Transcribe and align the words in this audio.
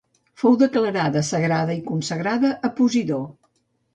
Fou 0.43 0.53
declarada 0.61 1.21
sagrada 1.27 1.75
i 1.81 1.83
consagrada 1.91 2.51
a 2.71 2.75
Posidó. 2.79 3.21